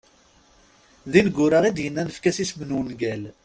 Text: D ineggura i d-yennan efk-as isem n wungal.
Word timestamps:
D 1.11 1.13
ineggura 1.19 1.59
i 1.69 1.71
d-yennan 1.75 2.11
efk-as 2.11 2.37
isem 2.43 2.61
n 2.65 2.75
wungal. 2.75 3.23